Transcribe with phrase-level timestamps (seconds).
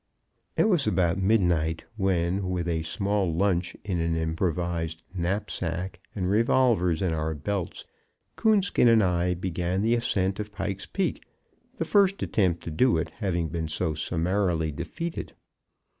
[0.57, 7.03] It was about midnight when, with a small lunch in an improvised knapsack and revolvers
[7.03, 7.85] in our belts,
[8.35, 11.23] Coonskin and I began the ascent of Pike's Peak,
[11.75, 15.33] the first attempt to do it having been so summarily defeated.